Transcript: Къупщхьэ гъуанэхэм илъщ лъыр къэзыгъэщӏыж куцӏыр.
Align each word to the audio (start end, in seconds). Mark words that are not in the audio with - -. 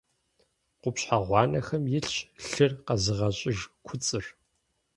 Къупщхьэ 0.81 1.17
гъуанэхэм 1.27 1.83
илъщ 1.97 2.17
лъыр 2.49 2.71
къэзыгъэщӏыж 2.85 3.59
куцӏыр. 3.85 4.25